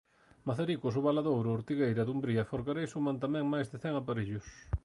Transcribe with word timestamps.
Mazaricos, 0.47 0.93
O 0.99 1.03
Valadouro, 1.07 1.49
Ortigueira, 1.57 2.07
Dumbría 2.07 2.41
e 2.43 2.49
Forcarei 2.51 2.87
suman 2.89 3.17
tamén 3.23 3.45
máis 3.53 3.67
de 3.71 3.77
cen 3.83 3.93
aparellos. 3.97 4.45